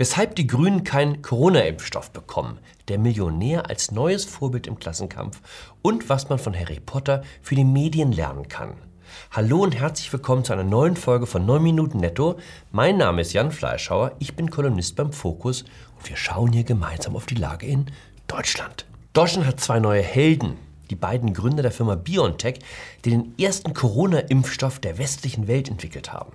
[0.00, 5.42] Weshalb die Grünen keinen Corona-Impfstoff bekommen, der Millionär als neues Vorbild im Klassenkampf
[5.82, 8.72] und was man von Harry Potter für die Medien lernen kann.
[9.30, 12.38] Hallo und herzlich willkommen zu einer neuen Folge von 9 Minuten Netto.
[12.72, 15.64] Mein Name ist Jan Fleischhauer, ich bin Kolumnist beim Fokus
[15.98, 17.84] und wir schauen hier gemeinsam auf die Lage in
[18.26, 18.86] Deutschland.
[19.12, 20.56] Deutschland hat zwei neue Helden.
[20.88, 22.60] Die beiden Gründer der Firma BioNTech,
[23.04, 26.32] die den ersten Corona-Impfstoff der westlichen Welt entwickelt haben.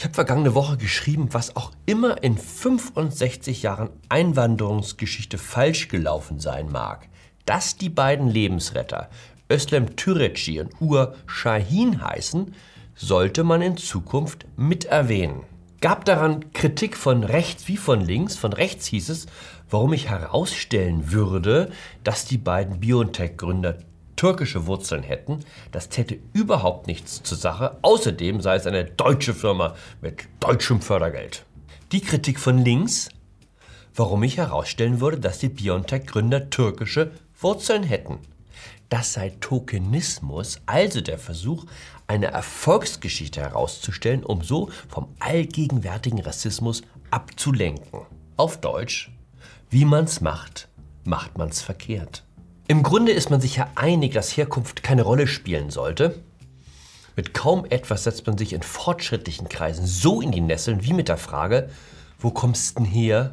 [0.00, 6.72] Ich habe vergangene Woche geschrieben, was auch immer in 65 Jahren Einwanderungsgeschichte falsch gelaufen sein
[6.72, 7.10] mag,
[7.44, 9.10] dass die beiden Lebensretter
[9.52, 12.54] Özlem Türeci und Ur Shahin heißen,
[12.94, 15.42] sollte man in Zukunft mit erwähnen.
[15.82, 18.36] Gab daran Kritik von rechts wie von links.
[18.36, 19.26] Von rechts hieß es,
[19.68, 21.70] warum ich herausstellen würde,
[22.04, 23.76] dass die beiden BioNTech-Gründer
[24.20, 25.40] türkische Wurzeln hätten,
[25.72, 27.78] das täte überhaupt nichts zur Sache.
[27.80, 31.46] Außerdem sei es eine deutsche Firma mit deutschem Fördergeld.
[31.92, 33.08] Die Kritik von links,
[33.94, 38.18] warum ich herausstellen würde, dass die BioNTech-Gründer türkische Wurzeln hätten.
[38.90, 41.64] Das sei Tokenismus, also der Versuch,
[42.06, 48.02] eine Erfolgsgeschichte herauszustellen, um so vom allgegenwärtigen Rassismus abzulenken.
[48.36, 49.12] Auf Deutsch,
[49.70, 50.68] wie man's macht,
[51.04, 52.22] macht man's verkehrt.
[52.70, 56.22] Im Grunde ist man sich ja einig, dass Herkunft keine Rolle spielen sollte.
[57.16, 61.08] Mit kaum etwas setzt man sich in fortschrittlichen Kreisen so in die Nesseln wie mit
[61.08, 61.68] der Frage,
[62.20, 63.32] wo kommst denn her?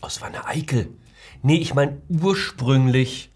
[0.00, 0.88] Aus Wanne Eickel.
[1.42, 3.30] Nee, ich meine ursprünglich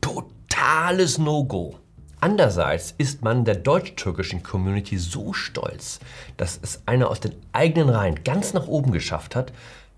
[0.00, 1.76] totales No-Go.
[2.18, 6.00] Andererseits ist man der deutsch-türkischen Community so stolz,
[6.38, 9.52] dass es einer aus den eigenen Reihen ganz nach oben geschafft hat,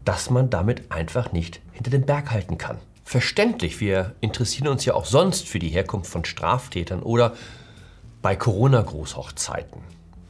[0.05, 2.77] dass man damit einfach nicht hinter den Berg halten kann
[3.09, 3.81] verständlich.
[3.81, 7.34] Wir interessieren uns ja auch sonst für die Herkunft von Straftätern oder
[8.20, 9.80] bei Corona-Großhochzeiten.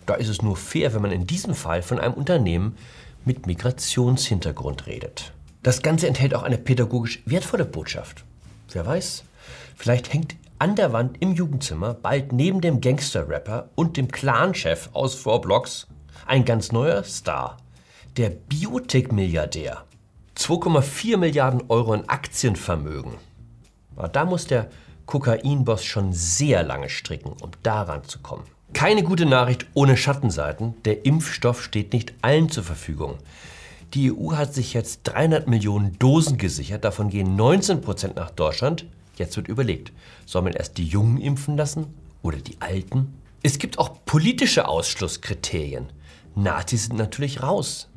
[0.07, 2.77] Da ist es nur fair, wenn man in diesem Fall von einem Unternehmen
[3.25, 5.33] mit Migrationshintergrund redet.
[5.65, 8.25] Das Ganze enthält auch eine pädagogisch wertvolle Botschaft.
[8.71, 9.25] Wer weiß,
[9.75, 15.17] vielleicht hängt an der Wand im Jugendzimmer bald neben dem Gangster-Rapper und dem Clan-Chef aus
[15.17, 15.89] Vorblocks
[16.27, 17.57] ein ganz neuer Star,
[18.17, 19.85] der Biotech-Milliardär.
[20.39, 23.15] 2,4 Milliarden Euro in Aktienvermögen.
[24.13, 24.71] Da muss der
[25.05, 28.45] Kokainboss schon sehr lange stricken, um daran zu kommen.
[28.73, 30.75] Keine gute Nachricht ohne Schattenseiten.
[30.85, 33.19] Der Impfstoff steht nicht allen zur Verfügung.
[33.95, 38.87] Die EU hat sich jetzt 300 Millionen Dosen gesichert, davon gehen 19 Prozent nach Deutschland.
[39.17, 39.93] Jetzt wird überlegt,
[40.25, 41.87] soll man erst die Jungen impfen lassen
[42.23, 43.13] oder die Alten?
[43.43, 45.87] Es gibt auch politische Ausschlusskriterien.
[46.37, 47.89] Nazis sind natürlich raus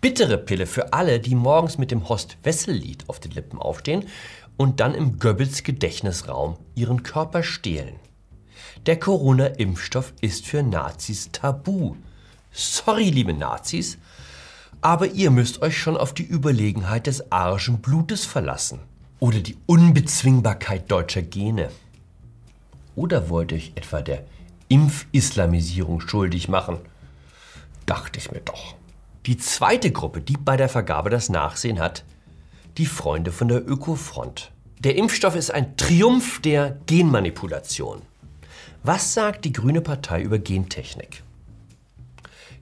[0.00, 4.06] bittere Pille für alle, die morgens mit dem Horst-Wessel-Lied auf den Lippen aufstehen
[4.56, 7.96] und dann im Goebbels-Gedächtnisraum ihren Körper stehlen.
[8.86, 11.96] Der Corona-Impfstoff ist für Nazis tabu.
[12.52, 13.98] Sorry, liebe Nazis,
[14.80, 18.80] aber ihr müsst euch schon auf die Überlegenheit des arischen Blutes verlassen.
[19.20, 21.70] Oder die Unbezwingbarkeit deutscher Gene.
[22.94, 24.24] Oder wollt euch etwa der
[24.68, 26.78] Impfislamisierung schuldig machen?
[27.84, 28.76] Dachte ich mir doch.
[29.28, 32.02] Die zweite Gruppe, die bei der Vergabe das Nachsehen hat,
[32.78, 34.52] die Freunde von der Ökofront.
[34.78, 38.00] Der Impfstoff ist ein Triumph der Genmanipulation.
[38.82, 41.22] Was sagt die Grüne Partei über Gentechnik?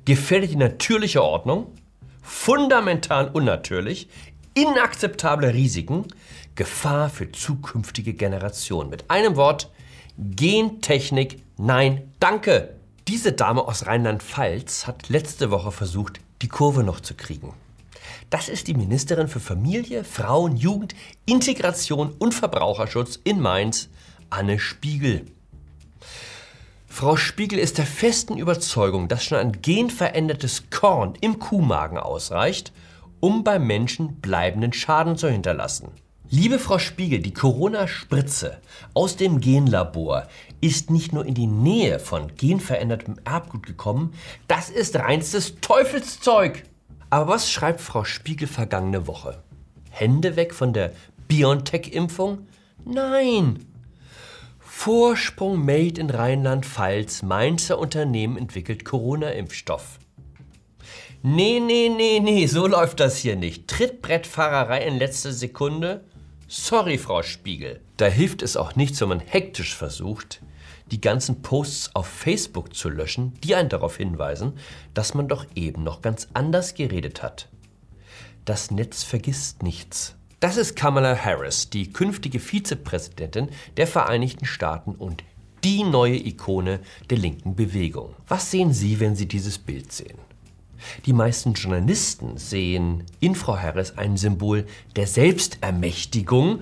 [0.07, 1.69] Gefährdet die natürliche Ordnung,
[2.21, 4.09] fundamental unnatürlich,
[4.55, 6.07] inakzeptable Risiken,
[6.57, 8.91] Gefahr für zukünftige Generationen.
[8.91, 9.71] Mit einem Wort,
[10.19, 12.76] Gentechnik, nein, danke.
[13.09, 17.55] Diese Dame aus Rheinland-Pfalz hat letzte Woche versucht, die Kurve noch zu kriegen.
[18.31, 23.91] Das ist die Ministerin für Familie, Frauen, Jugend, Integration und Verbraucherschutz in Mainz,
[24.29, 25.25] Anne Spiegel.
[26.89, 32.73] Frau Spiegel ist der festen Überzeugung, dass schon ein genverändertes Korn im Kuhmagen ausreicht,
[33.21, 35.93] um beim Menschen bleibenden Schaden zu hinterlassen.
[36.29, 38.61] Liebe Frau Spiegel, die Corona-Spritze
[38.95, 40.27] aus dem Genlabor
[40.61, 44.13] ist nicht nur in die Nähe von genverändertem Erbgut gekommen,
[44.49, 46.65] das ist reinstes Teufelszeug.
[47.11, 49.41] Aber was schreibt Frau Spiegel vergangene Woche?
[49.89, 50.93] Hände weg von der
[51.29, 52.49] BioNTech-Impfung?
[52.85, 53.65] Nein!
[54.59, 57.23] Vorsprung Made in Rheinland-Pfalz.
[57.23, 60.01] Mainzer Unternehmen entwickelt Corona-Impfstoff.
[61.23, 63.69] Nee, nee, nee, nee, so läuft das hier nicht.
[63.69, 66.05] Trittbrettfahrerei in letzter Sekunde?
[66.49, 67.81] Sorry, Frau Spiegel.
[67.97, 70.43] Da hilft es auch nichts, wenn man hektisch versucht,
[70.93, 74.53] die ganzen Posts auf Facebook zu löschen, die einen darauf hinweisen,
[74.95, 77.49] dass man doch eben noch ganz anders geredet hat.
[78.45, 80.15] Das Netz vergisst nichts.
[80.39, 85.25] Das ist Kamala Harris, die künftige Vizepräsidentin der Vereinigten Staaten und
[85.65, 86.79] die neue Ikone
[87.11, 88.15] der linken Bewegung.
[88.29, 90.19] Was sehen Sie, wenn Sie dieses Bild sehen?
[91.05, 96.61] Die meisten Journalisten sehen in Frau Harris ein Symbol der Selbstermächtigung,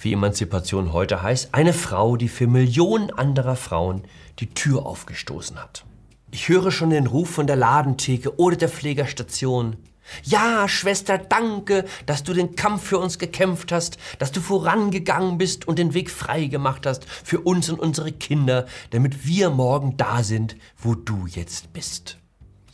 [0.00, 4.02] wie Emanzipation heute heißt, eine Frau, die für Millionen anderer Frauen
[4.40, 5.84] die Tür aufgestoßen hat.
[6.30, 9.76] Ich höre schon den Ruf von der Ladentheke oder der Pflegerstation.
[10.24, 15.66] Ja, Schwester, danke, dass du den Kampf für uns gekämpft hast, dass du vorangegangen bist
[15.66, 20.22] und den Weg frei gemacht hast für uns und unsere Kinder, damit wir morgen da
[20.22, 22.18] sind, wo du jetzt bist.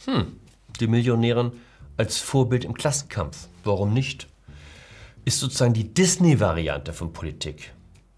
[0.07, 0.37] Hm,
[0.81, 1.53] die Millionärin
[1.97, 3.49] als Vorbild im Klassenkampf.
[3.65, 4.29] Warum nicht?
[5.25, 7.73] Ist sozusagen die Disney-Variante von Politik.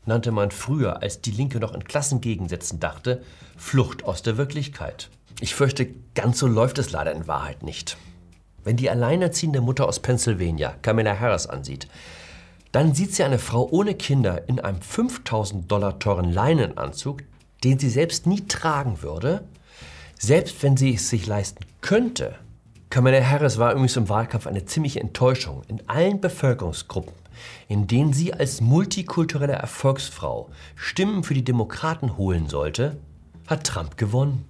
[0.06, 3.22] Nannte man früher, als die Linke noch in Klassengegensätzen dachte,
[3.56, 5.10] Flucht aus der Wirklichkeit.
[5.40, 7.96] Ich fürchte, ganz so läuft es leider in Wahrheit nicht.
[8.62, 11.88] Wenn die alleinerziehende Mutter aus Pennsylvania Kamala Harris ansieht,
[12.72, 17.22] dann sieht sie eine Frau ohne Kinder in einem 5000 Dollar teuren Leinenanzug,
[17.64, 19.44] den sie selbst nie tragen würde,
[20.18, 22.36] selbst wenn sie es sich leisten könnte.
[22.90, 27.14] Kamala Harris war übrigens im Wahlkampf eine ziemliche Enttäuschung in allen Bevölkerungsgruppen,
[27.68, 32.98] in denen sie als multikulturelle Erfolgsfrau Stimmen für die Demokraten holen sollte,
[33.46, 34.44] hat Trump gewonnen.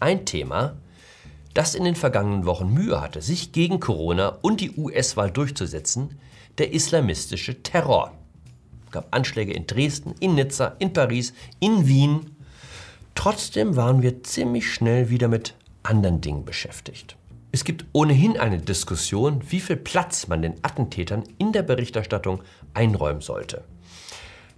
[0.00, 0.76] Ein Thema,
[1.54, 6.18] das in den vergangenen Wochen Mühe hatte, sich gegen Corona und die US-Wahl durchzusetzen,
[6.58, 8.12] der islamistische Terror.
[8.84, 12.36] Es gab Anschläge in Dresden, in Nizza, in Paris, in Wien.
[13.14, 15.54] Trotzdem waren wir ziemlich schnell wieder mit
[15.84, 17.16] anderen Dingen beschäftigt.
[17.52, 22.42] Es gibt ohnehin eine Diskussion, wie viel Platz man den Attentätern in der Berichterstattung
[22.74, 23.62] einräumen sollte.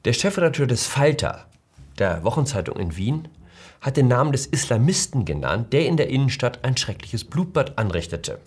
[0.07, 1.47] Der Chefredakteur des Falter,
[1.99, 3.29] der Wochenzeitung in Wien,
[3.81, 8.41] hat den Namen des Islamisten genannt, der in der Innenstadt ein schreckliches Blutbad anrichtete.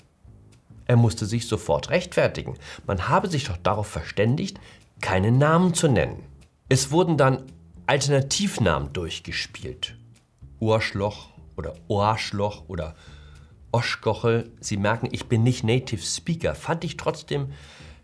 [0.85, 2.55] Er musste sich sofort rechtfertigen.
[2.87, 4.59] Man habe sich doch darauf verständigt,
[5.01, 6.23] keinen Namen zu nennen.
[6.69, 7.43] Es wurden dann
[7.85, 9.95] Alternativnamen durchgespielt.
[10.59, 12.95] Urschloch oder Oarschloch oder
[13.71, 14.51] Oschkochel.
[14.59, 16.55] Sie merken, ich bin nicht Native Speaker.
[16.55, 17.51] Fand ich trotzdem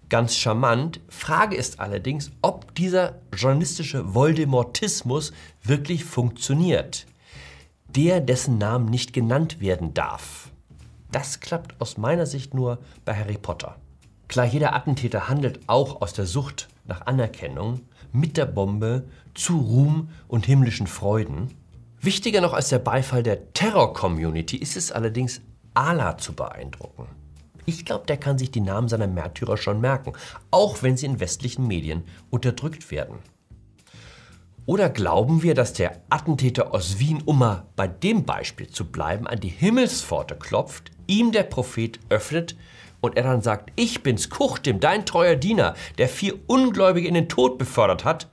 [0.10, 1.00] ganz charmant.
[1.10, 7.08] Frage ist allerdings, ob dieser journalistische Voldemortismus wirklich funktioniert
[7.96, 10.52] der, dessen Namen nicht genannt werden darf.
[11.12, 13.78] Das klappt aus meiner Sicht nur bei Harry Potter.
[14.28, 17.82] Klar, jeder Attentäter handelt auch aus der Sucht nach Anerkennung,
[18.12, 21.54] mit der Bombe, zu Ruhm und himmlischen Freuden.
[22.06, 25.42] Wichtiger noch als der Beifall der Terror-Community ist es allerdings,
[25.74, 27.08] Allah zu beeindrucken.
[27.66, 30.14] Ich glaube, der kann sich die Namen seiner Märtyrer schon merken,
[30.52, 33.18] auch wenn sie in westlichen Medien unterdrückt werden.
[34.68, 39.26] Oder glauben wir, dass der Attentäter aus Wien, um mal bei dem Beispiel zu bleiben,
[39.26, 42.56] an die Himmelspforte klopft, ihm der Prophet öffnet
[43.02, 47.30] und er dann sagt, ich bin's Kuchtim, dein treuer Diener, der vier Ungläubige in den
[47.30, 48.30] Tod befördert hat?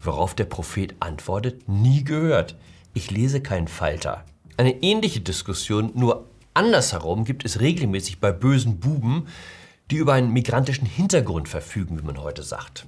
[0.00, 2.56] Worauf der Prophet antwortet, nie gehört.
[2.94, 4.24] Ich lese keinen Falter.
[4.56, 9.26] Eine ähnliche Diskussion, nur andersherum, gibt es regelmäßig bei bösen Buben,
[9.90, 12.86] die über einen migrantischen Hintergrund verfügen, wie man heute sagt.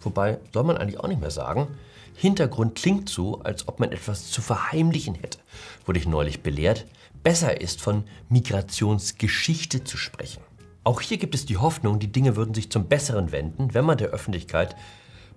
[0.00, 1.68] Wobei, soll man eigentlich auch nicht mehr sagen,
[2.14, 5.38] Hintergrund klingt so, als ob man etwas zu verheimlichen hätte,
[5.84, 6.86] wurde ich neulich belehrt.
[7.22, 10.42] Besser ist, von Migrationsgeschichte zu sprechen.
[10.84, 13.98] Auch hier gibt es die Hoffnung, die Dinge würden sich zum Besseren wenden, wenn man
[13.98, 14.76] der Öffentlichkeit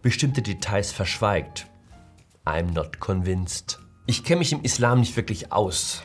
[0.02, 1.68] bestimmte Details verschweigt.
[2.46, 3.80] I'm not convinced.
[4.06, 6.04] Ich kenne mich im Islam nicht wirklich aus.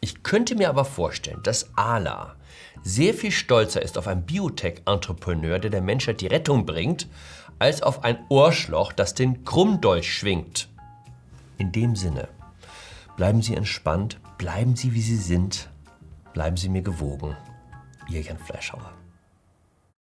[0.00, 2.36] Ich könnte mir aber vorstellen, dass Allah
[2.82, 7.08] sehr viel stolzer ist auf einen Biotech-Entrepreneur, der der Menschheit die Rettung bringt,
[7.58, 10.68] als auf ein Ohrschloch, das den Krummdolch schwingt.
[11.58, 12.28] In dem Sinne,
[13.16, 15.70] bleiben Sie entspannt, bleiben Sie wie Sie sind,
[16.32, 17.36] bleiben Sie mir gewogen.
[18.08, 18.92] Ihr Jan Fleischhauer.